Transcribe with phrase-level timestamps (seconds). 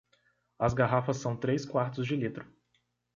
[0.57, 2.51] As garrafas são três quartos de litro.